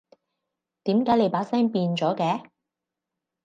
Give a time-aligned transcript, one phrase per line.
[0.83, 2.49] 點解你把聲變咗嘅？